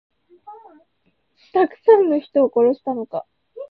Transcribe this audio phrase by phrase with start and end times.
[1.53, 3.23] たくさんの人を殺したのか。